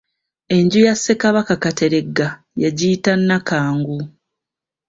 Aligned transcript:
Enju 0.55 0.79
ya 0.87 0.95
Ssekabaka 0.97 1.53
Kateregga 1.63 2.27
yagiyita 2.63 3.11
Nnakangu. 3.19 3.97